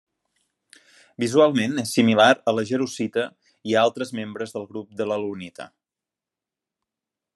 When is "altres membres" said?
3.85-4.57